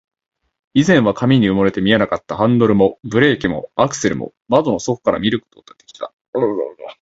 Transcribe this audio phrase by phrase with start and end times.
[0.73, 6.11] 以前は紙に埋もれて見えなかったハンドルも、ブレーキも、アクセルも、窓の外から見ることができた